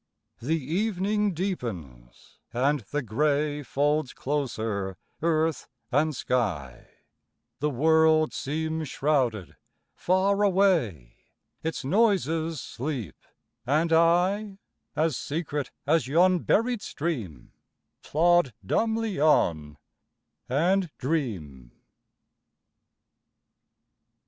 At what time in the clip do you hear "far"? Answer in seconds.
9.93-10.41